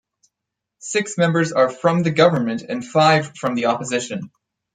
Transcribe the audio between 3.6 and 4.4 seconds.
Opposition.